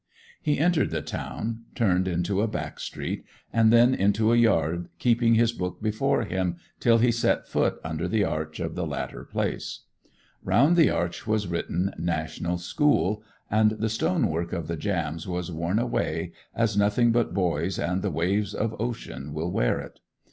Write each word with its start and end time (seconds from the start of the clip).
He 0.41 0.57
entered 0.57 0.89
the 0.89 1.03
town, 1.03 1.65
turned 1.75 2.07
into 2.07 2.41
a 2.41 2.47
back 2.47 2.79
street, 2.79 3.23
and 3.53 3.71
then 3.71 3.93
into 3.93 4.33
a 4.33 4.35
yard, 4.35 4.89
keeping 4.97 5.35
his 5.35 5.51
book 5.51 5.79
before 5.79 6.23
him 6.23 6.55
till 6.79 6.97
he 6.97 7.11
set 7.11 7.47
foot 7.47 7.79
under 7.83 8.07
the 8.07 8.23
arch 8.23 8.59
of 8.59 8.73
the 8.73 8.87
latter 8.87 9.23
place. 9.23 9.81
Round 10.43 10.75
the 10.75 10.89
arch 10.89 11.27
was 11.27 11.45
written 11.47 11.93
'National 11.99 12.57
School,' 12.57 13.21
and 13.51 13.73
the 13.73 13.89
stonework 13.89 14.53
of 14.53 14.67
the 14.67 14.75
jambs 14.75 15.27
was 15.27 15.51
worn 15.51 15.77
away 15.77 16.31
as 16.55 16.75
nothing 16.75 17.11
but 17.11 17.35
boys 17.35 17.77
and 17.77 18.01
the 18.01 18.09
waves 18.09 18.55
of 18.55 18.75
ocean 18.81 19.35
will 19.35 19.51
wear 19.51 19.79
it. 19.81 19.99